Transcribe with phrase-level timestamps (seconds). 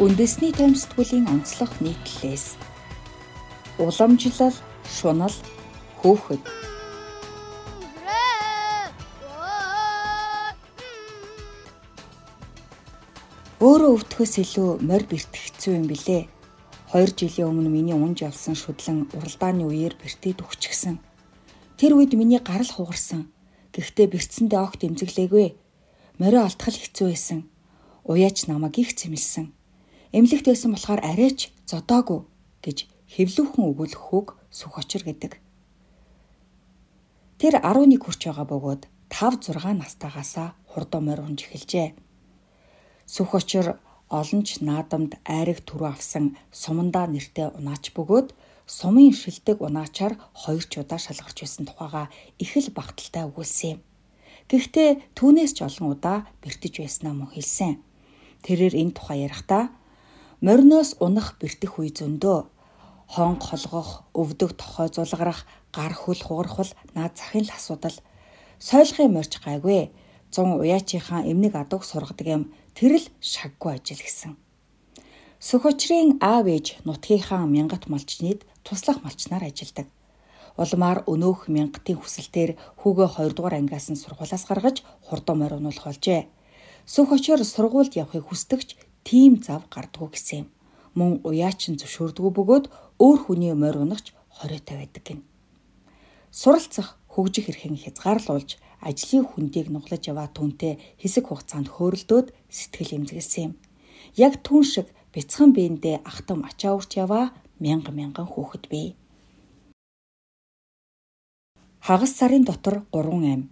[0.00, 2.56] Үндэсний томсдгуулийн онцлог нийтлэлээс
[3.76, 4.56] уламжлал,
[4.88, 5.36] шунал,
[6.00, 6.40] хөөхөд
[13.60, 16.26] Өөрөө өвдөхөөс илүү морь бэртгэцүү юм билэ.
[16.96, 20.98] 2 жилийн өмнө миний унж явсан шүдлэн уралдааны үеэр бэртээд өгчихсэн.
[21.78, 23.30] Тэр үед миний гарал хугарсан.
[23.76, 25.54] Гэхдээ бэртсэндээ огт эмзэглээгүй.
[26.18, 27.46] Морио алтгал хэцүү байсан.
[28.02, 29.61] Уяач намайг их цэмэлсэн.
[30.12, 32.20] Эмнэлэгт байсан болохоор арайч зодоогүй
[32.60, 32.78] гэж
[33.16, 35.40] хэвлүүхэн өгүүлэх хүүг сүх очир гэдэг.
[37.40, 41.96] Тэр 11 хүрч байгаа бөгөөд 5 6 настайгаасаа хурдоо морь унж эхэлжээ.
[43.08, 43.80] Сүх очир
[44.12, 48.36] олонч наадамд айраг түрүү авсан сумандаа нэртэй унаач бөгөөд
[48.68, 53.80] сумын шилдэг унаачаар хоёр ч удаа шалгарч байсан тухайга их л багталтай өгүүлсэн юм.
[54.52, 57.80] Гэхдээ түүнээс ч олон удаа бэртэж байснаа мөн хэлсэн.
[58.44, 59.72] Тэрээр энэ тухай ярихдаа
[60.42, 62.38] мориноос унах бэртэх үе зөндөө
[63.14, 67.96] хонг холгох, өвдөг тохой зулгарах, гар хөл хугархвал наад захын л асуудал.
[68.58, 69.92] Сойлгын морж гайгүй.
[70.32, 74.32] 100 уяачийнхаа эмнэг адууг сургадаг юм Тэр л шаггүй ажил гэсэн.
[75.36, 79.86] Сөхөчрийн аав ээж нутгийнхаа мянгат малчныг туслах малчнаар ажилдаг.
[80.56, 86.32] Улмаар өнөөх мянгатын хүсэлтээр хүүгээ 2 дугаар ангиас нь сургуулаас гаргаж хурдан морь унуулах болжээ.
[86.88, 88.68] Сөхөчөр сургуульд явахыг хүсдэгч
[89.08, 90.48] тийм зав гардггүй гэсэн юм.
[90.98, 92.66] Мөн уяачин зөвшөөрдгөө бөгөөд
[93.04, 95.20] өөр хүний морь унагч хориотой байдаг гин.
[96.30, 98.50] Суралцах хөгжих эрхэн хязгаарлуулж
[98.88, 103.52] ажлын хүндийг нуглаж яваа түнтэй хэсэг хугацаанд хөөрөлдөөд сэтгэл эмзэглэсэн юм.
[104.16, 108.88] Яг түн шиг бяцхан биендээ ахтам ачаа урч яваа мянган мянган хүүхэд бий.
[111.86, 113.42] Хагас сарын дотор 3 ам.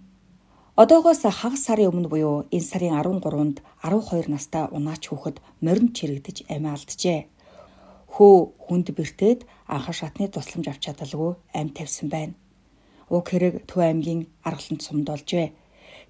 [0.81, 6.73] Одоогоос хагас сарын өмнө буюу энэ сарын 13-нд 12 настай унаач хүүхэд моринд чирэгдэж амиа
[6.73, 7.20] алджээ.
[8.14, 9.41] Хөө хүнд бэртээд
[9.74, 12.35] анхан шатны тусламж авч чадалгүй ам тавьсан байна
[13.11, 15.51] уг хэрэг Төв аймгийн Аргалант сумд олжээ.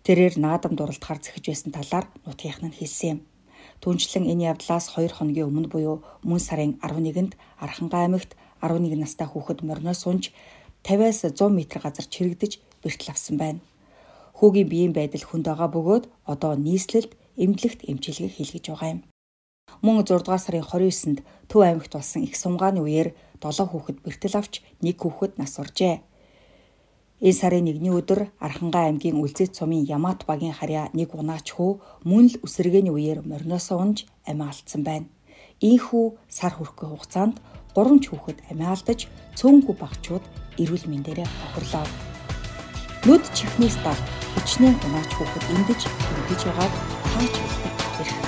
[0.04, 3.20] Тэрээр наадам дуралтахаар зэхэж байсан талаар нутгийнх нь хэлсэн юм.
[3.81, 9.64] Түүнчлэн энэ явдлаас 2 хоногийн өмнө буюу мөн сарын 11-нд Архангай аймагт 11 настай хүүхэд
[9.64, 10.28] морноос унж
[10.84, 12.52] 50-аас 100 м газар чирэгдэж
[12.84, 13.60] бэртэл авсан байна.
[14.40, 19.00] Хүүгийн биеийн байдал хүнд байгаа бөгөөд одоо нийслэлд эмнэлэгт эмчилгээ хийлгэж байгаа юм.
[19.84, 24.64] Мөн 6 дугаар сарын 29-нд Төв аймагт болсон их сумгааны үеэр 7 хүүхэд бэртэл авч
[24.80, 26.00] нэг хүүхэд нас оржээ.
[27.20, 32.32] Энэ сарын 1-ний өдөр Архангай аймгийн Үлзэт сумын Ямат багийн харьяа нэг унаач хүү мөн
[32.32, 35.12] л үсрэгээний үеэр морноосоо унж амиа алдсан байна.
[35.60, 37.36] Ийхүү сар хүрэхгүй хугацаанд
[37.76, 39.04] 3 ч хүүхэд амиа алдаж
[39.36, 40.24] цөөнгүй багчууд
[40.56, 41.84] эрүүл мэндээрээ хохирлоо.
[43.04, 44.00] Нүд чихнээс дал
[44.40, 46.72] хүчнээ унаач хүүхэд эндэж хөргөж байгааг
[47.12, 48.18] тааж хэлдэг хэрэг.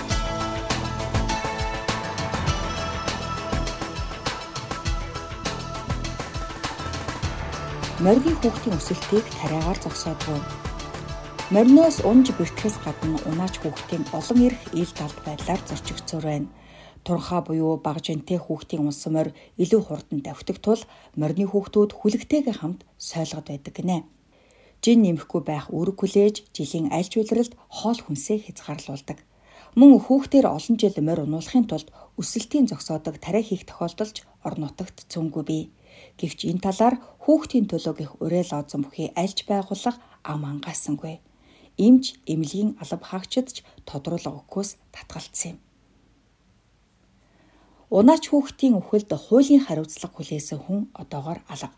[8.04, 10.40] моргийн хүүхдийн өсөлтийг тариагаар зогсоодгүй.
[11.54, 16.52] Мориноос унж бэртгэс гадна унаач хүүхдийн олон эрх ил талд байдлаар зорчигдсоор байна.
[17.08, 20.82] Турхаа буюу багжинтэй хүүхдийн унсан морь илүү хурдан давхдаг тул
[21.16, 23.98] морины хүүхдүүд хүлэгтэйгээ хамт сойлгод байдаг гинэ.
[24.82, 29.22] Жин нэмэхгүй байх үүрэг хүлээж жилийн аль ч үйлрэлд хоол хүнсээ хязгаарлуулдаг.
[29.78, 35.44] Мөн хүүхдээр олон жил морь унуулахын тулд өсөлтийн зогсоодог тариа хийх тохиолдолч орон нутагт цөөнгүй
[35.46, 35.64] бий.
[36.18, 41.22] Гэвч энэ талаар хүүхдийн төлөөгийнх уриал оозон бүхий альж байгууллага ам ангаасангүй.
[41.78, 43.56] Имж эмнэлгийн алба хаагчид ч
[43.86, 45.58] тодруулга өгөхөөс татгалцсан юм.
[47.86, 51.70] Унаач хүүхдийн үхэлд хуулийн хариуцлага хүлээсэн хүн одоогоор алга.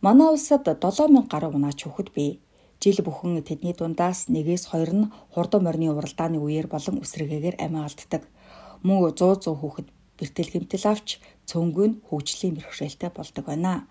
[0.00, 2.40] Манай улсад 7000 гаруй унаач хүүхэд бий.
[2.80, 8.24] Жил бүхэн тэдний дундаас нэгээс хоёр нь хурдан морины уралдааны үеэр болон үсрэгээгээр амиа алддаг.
[8.80, 13.84] Мөн 100 100 хүүхэд бэртэл гэмтэл авч нь хөгжлийн бэрхшээлтэй болдог байна.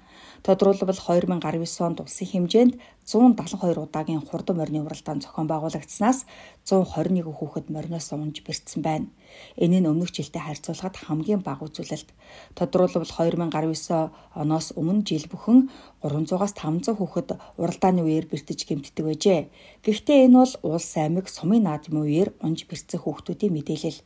[0.45, 2.73] Тодруулбал 2019 онд улсын хэмжээнд
[3.09, 6.29] 172 удаагийн хурдан морины уралдаан зохион байгуулагдсанаас
[6.69, 9.09] 121 хүүхэд мориноос унж бэрцсэн байна.
[9.57, 12.09] Энэ нь өмнөх жилтэй харьцуулахад хамгийн бага үзүүлэлт.
[12.53, 15.73] Тодруулбал 2019 оноос өмнө жил бүхэн
[16.05, 19.41] 300-аас 500 хүүхэд уралдааны үеэр бэртэж гэмтдэг байжээ.
[19.81, 23.99] Гэхдээ энэ бол улс аймаг сумын наадмын үеэр унж бэрцсэн хүүхдүүдийн мэдээлэл.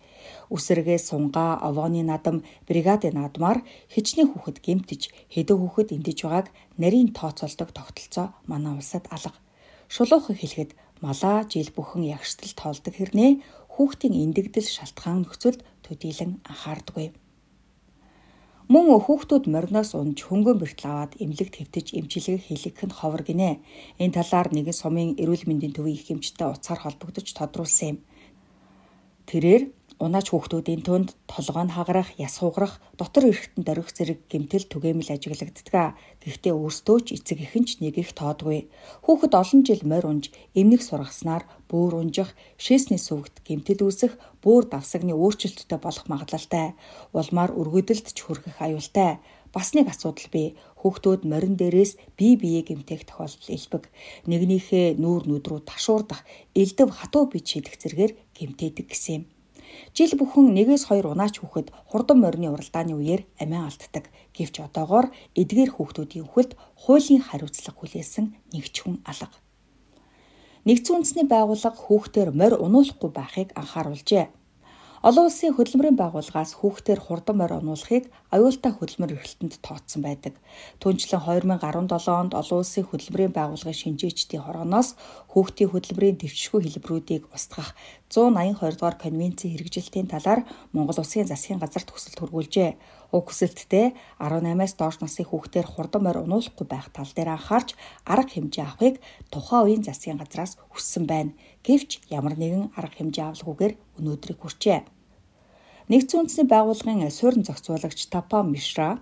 [0.47, 5.01] Үсрэгээ сунгаа, овооны наадам, бригадын наадмаар хичнээн хүүхэд гэмтэж,
[5.33, 9.39] хэдэн хүүхэд эндэж байгааг нарийн тооцоолдог тогтолцоо манай улсад алга.
[9.87, 13.31] Шулуухыг хэлэхэд малаа жил бүхэн ягштал тоолдог хэрнээ
[13.71, 17.15] хүүхдийн эндэгдэл шалтгаан нөхцөлд төдийлөн анхаардаггүй.
[18.71, 23.59] Мөн хүүхдүүд мориноос унж хөнгөн бэртэл аваад эмнэлэгт хэвтэж эмчилгээ хийлгэх нь ховор гинэ.
[23.99, 27.97] Энэ талаар нэгэн сумын эрүүл мэндийн төвийн их эмчтэй утсаар холбогдож тодруулсан юм.
[29.27, 29.63] Тэрээр
[30.01, 35.97] унаач хүүхдүүдийн түнд толгой нь хагарах, яс хугарах, дотор эрэхтэн дөрөх зэрэг гэмтэл түгээмэл ажиглагддаг.
[36.23, 38.69] Гэхдээ өөрсдөө ч эцэг ихэнч нэг их тоодгүй.
[39.05, 44.13] Хүүхэд олон жил морь унж, эмнэг сургаснаар бөөр унжих, шээсний сүвгт гэмтэл үүсэх,
[44.43, 46.73] бөөр давсагны өөрчлөлттэй болох магадлалтай.
[47.13, 49.19] Улмаар өргөдөлд ч хүрэх аюултай.
[49.53, 50.57] Бас нэг асуудал бий.
[50.81, 53.83] Хүүхдүүд морин дээрээс бие биеэ гэмтэх тохиолдол илбэг.
[54.25, 56.25] Нэгнийхээ нүүр нүд рүү ташуурдах,
[56.57, 59.23] элдв хатуу бие шийдэх зэргээр гэмтээдэг гэсэн юм.
[59.95, 64.09] Жил бүхэн нэгээс хоёр унаач хүүхэд хурдан морины уралдааны үеэр амиа алддаг.
[64.35, 69.37] Гэвч одоогоор эдгээр хүүхдүүдийн үхэлд хуулийн хариуцлага хүлээсэн нэгч хүн алга.
[70.63, 74.25] Нэгдсэн үндэсний байгууллага хүүхдээр морь унуулахгүй байхыг анхааруулжээ.
[75.03, 80.39] Олон улсын хөдөлмөрийн байгууллагаас хүүхдээр хурдан морь онуулахыг аюултай хөдөлмөр эрхлэлтэнд тооцсон байдаг.
[80.79, 84.95] Түүнчлэн 2017 онд олон улсын хөдөлмөрийн байгууллагын шинжээчдийн хорооноос
[85.35, 87.75] хүүхдийн хөдөлмөрийн дэвшгүй хэлбэрүүдийг устгах
[88.07, 92.71] 182 дугаар конвенцийн хэрэгжилтийн талаар Монгол Улсын засгийн газарт хүсэлт хүргүүлжээ.
[93.13, 97.77] Уг хүсэлтдээ 18-аас доош насны хүүхдээр хурдан морь унуулахгүй байх тал дээр анхаарч
[98.09, 98.95] арга хэмжээ авахыг
[99.29, 101.37] тухайн үеийн засгийн газраас хүссэн байна.
[101.61, 104.81] Гэвч ямар нэгэн арга хэмжээ авалгүйгээр өнөөдрийг хүрчээ.
[105.93, 108.97] Нэгдсэн үндэсний байгууллагын суурин зохицуулагч Тапа Мишра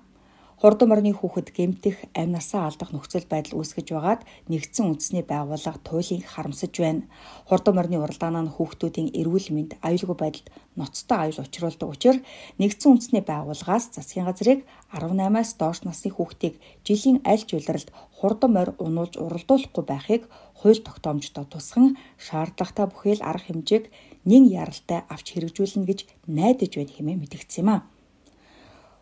[0.62, 6.22] хурдан морины хүүхэд гэмтэх, амь насаа алдах нөхцөл байдал үүсгэж байгаад нэгдсэн үндэсний байгууллага туйлын
[6.22, 7.10] харамсаж байна.
[7.50, 10.48] Хурдан морины уралдаанаа нь хүүхдүүдийн эрүүл мэнд, аюулгүй байдалд
[10.78, 12.22] ноцтой аюул учруулдаг учраас
[12.62, 14.62] нэгдсэн үндэсний байгууллагаас засгийн газрыг
[14.94, 17.90] 18-аас доош насны хүүхдийг жилийн аль ч улиралд
[18.22, 20.30] хурдан морь унуулж уралдуулахгүй байхыг
[20.62, 23.90] хууль тогтоомждоо тусган шаардлагатай бүхэл арга хэмжээг
[24.30, 26.00] нэн яралтай авч хэрэгжүүлнэ гэж
[26.30, 27.78] найдаж байна хэмээн мэдгдсэн юм а.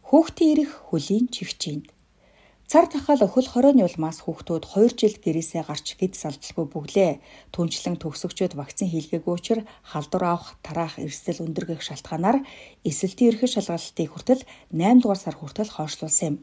[0.10, 1.94] Хүүхдийн эрх хөлийн чигчээнд
[2.70, 7.12] Цар тахал өхөл хорооны улмаас хүүхдүүд 2 жил гэрээсээ гарч гид салдалгүй бүглээ.
[7.54, 12.42] Түнчлэн төгсөгчөд вакцин хийлгээгүй учраас халдвар авах, тараах эрсдэл өндөр гэх шалтгаанаар
[12.90, 16.38] эсэлтийн эрхэж шалгалтыг хүртэл 8 дугаар сар хүртэл хойшлуулсан юм.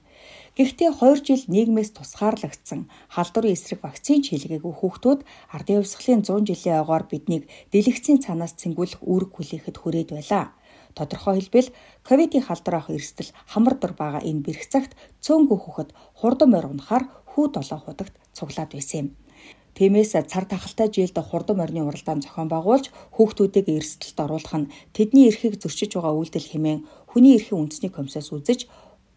[0.55, 5.21] Гэхдээ 2 жил нийгмээс тусгаарлагдсан халдварын эсрэг вакцин хийлгээгүй хүүхдүүд
[5.55, 10.55] ардын хувьсгалын 100 жилийн ойгоор биднийг дэлгэцийн цаанаас цэнгүүлэх үүрэг хүлээхэд хүрээд байлаа.
[10.97, 11.69] Тодорхой хэлбэл
[12.09, 14.93] ковидын халдвар авах эрсдэл хамар дор байгаа энэ бэрх цагт
[15.25, 19.09] цөөнгөө хүүхэд хурдан морь унахаар хүү долоо худагт цуглаад байсан юм.
[19.77, 25.61] Тиймээс цар тахалтай жилд хурдан морины уралдаан зохион байгуулж хүүхдүүдийг эрсдэлд оруулах нь тэдний эрхийг
[25.61, 26.81] зөрчиж байгаа үйлдэл хэмээн
[27.13, 28.65] хүний эрхийн үндэсний комиссаас үзэж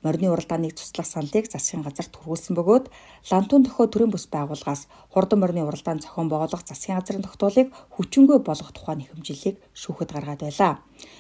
[0.04, 2.86] морины уралдааныг туслах саналыг засгийн газарт хүргүүлсэн бөгөөд
[3.32, 8.72] лантун дохио төрийн бүс байгууллагаас хурдан морины уралдаан зохион байгуулах засгийн газрын тогтоолыг хүчингүй болгох
[8.72, 10.74] тухай нэхэмжлэлийг шүүхэд гаргаад байлаа.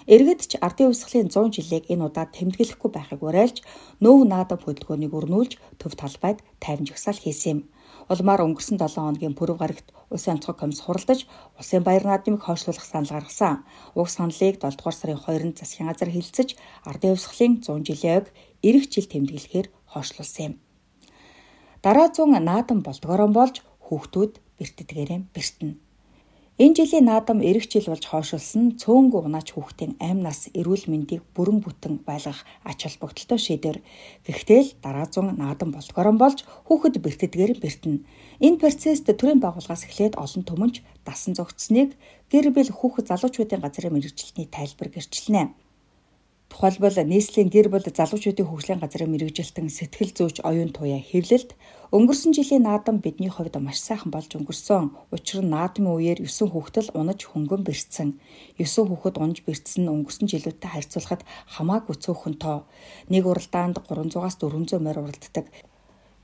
[0.08, 3.58] Иргэд ч ардын хувьсгалын 100 жилийг энэ удаад тэмдэглэхгүй байхыг уриалж
[4.04, 7.60] нөөв наадам хөдөлгөөнийг өрнүүлж төв талбайд тайван жагсаал хийсэн юм.
[8.10, 11.30] Улмаар өнгөрсөн 7 хоногийн пүрэв гарагт Улсын онцгой комисс хуралдаж
[11.62, 13.62] Улсын баяр наадмыг хойшлуулах санал гаргасан.
[13.94, 16.50] Уг саналыг 7 дугаар сарын 2-нд засгийн газар хэлэлцэж
[16.90, 18.28] ардын хувьсгалын 100 жилийн ойг
[18.66, 20.54] эрэх жил тэмдэглэхээр хойшлуулсан юм.
[21.86, 25.89] Дараа зун наадам болдгорон болж хүүхдүүд бэртдгээрээ бэртэнэ.
[26.60, 31.64] Энэ жилийн наадам эрэх жил болж хойшилсан цөөнгө унаач хүүхдийн амь нас эрүүл мэндийг бүрэн
[31.64, 33.80] бүтэн байлгах ач холбогдолтой шийдвэр.
[34.28, 38.04] Гэхдээ л дараа зун наадам болдгорон болж хүүхэд бэртдгээр бэртэнэ.
[38.44, 40.76] Энэ процесст төрийн байгууллагаас эхлээд олон түмэнч
[41.08, 41.96] дасан зогтсныг
[42.28, 45.69] гэр бүл хүүхэд залуучуудын газрын мэрэгжилтний тайлбар гэрчлэнэ.
[46.50, 51.54] Тухайлбал нийслэлийн гэр бүл залуучуудын хөгжлийн газрын мэрэгжилтэн сэтгэл зүйч оюун туяа хэвлэлд
[51.94, 54.90] өнгөрсөн жилийн наадам бидний хувьд маш сайхан болж өнгөрсөн.
[55.14, 58.10] Учир нь наадмын үеэр 9 хүүхдэл унаж хөнгөн бэрцсэн.
[58.58, 61.22] 9 хүүхэд унж бэрцсэн нь өнгөрсөн жилүүдтэй харьцуулахад
[61.54, 62.66] хамаагүй цөөхөн тоо.
[63.14, 65.46] Нэг уралдаанд 300-аас 400 морь уралддаг.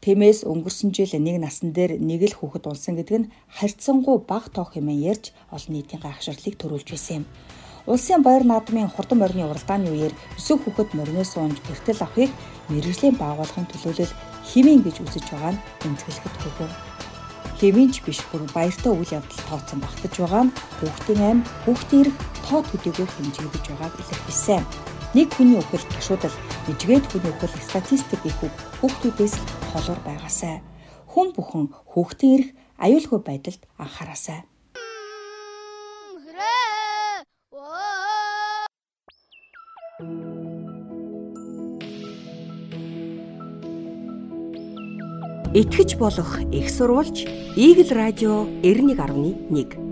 [0.01, 4.65] Тиймээс өнгөрсөн жил нэг насан дээр нэг л хүүхэд унсан гэдэг нь харьцангуй бага тоо
[4.69, 7.25] хэмээн ярьж олон нийтийн гайхширлыг төрүүлж байсан юм.
[7.85, 12.31] Улсын баяр наадмын хурдан морины уралдааны үеэр өсөв хүүхэд мориноос унж гэртэл авахыг
[12.73, 16.73] мэрэгжлийн байгууллагын төлөөлөл химийн гэж үзэж байгаа нь эмзэглэхэд хүргэв.
[17.61, 22.15] Хэминч биш бүр баяртай үйл явдал тооцсон багтаж байгаа нь хүүхдийн амь, хүүхдийн эрх
[22.49, 24.63] тоо төдийгүй хэмжигдэж байгааг илэрхийлсэн.
[25.13, 28.37] Нэг хүний үхэл гашуудал, нэжгээд хүний үхэл статистик их
[28.81, 29.35] хүүхдүүдээс
[29.71, 30.65] холоор байгаасай.
[31.13, 32.49] Хүн бүхэн хүүхдийн эрх
[32.81, 34.43] аюулгүй байдалд анхаараасай.
[45.55, 47.23] Итгэж болох их сурвалж
[47.55, 49.84] Eagle радио 91.1